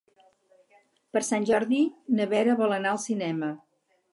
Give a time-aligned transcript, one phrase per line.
[1.17, 1.81] Per Sant Jordi
[2.21, 3.53] na Vera vol anar al cinema.